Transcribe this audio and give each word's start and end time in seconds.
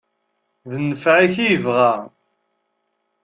D 0.71 0.73
nfeɛ-ik 0.89 1.35
i 1.43 1.47
yebɣa. 1.49 1.91